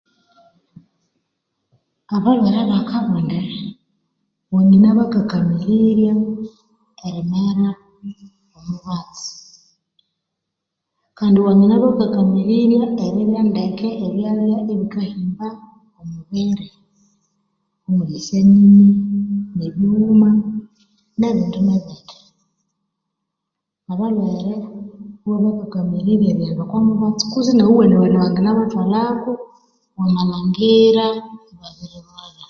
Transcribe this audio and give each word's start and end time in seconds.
Abalhwebakabonde 2.15 3.39
wanginabakakamirirya 4.53 6.13
erimera 7.07 7.69
omubatsi 8.57 9.31
Kandi 11.17 11.37
wanginabakakamirerya 11.45 12.83
erirya 13.05 13.41
ndeki 13.49 13.87
ebyalya 14.05 14.57
ibikahimba 14.71 15.47
omubiri 15.99 16.67
omuli 17.85 18.11
eshanyinyi 18.19 18.87
ebighuma 19.65 20.29
nebindinebindi 21.19 22.13
abalhwere 23.91 24.55
iwabakakamirirya 25.23 26.27
erighenda 26.31 26.61
okomubatsi 26.65 27.23
kwetsi 27.31 27.51
nighuwenewene 27.55 28.15
wanginabathwalhako 28.23 29.31
wamalhangira 29.97 31.05
ibabirilhwalha 31.51 32.39